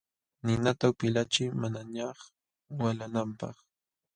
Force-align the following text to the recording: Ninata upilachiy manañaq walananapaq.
Ninata 0.45 0.85
upilachiy 0.91 1.49
manañaq 1.61 2.19
walananapaq. 2.79 3.55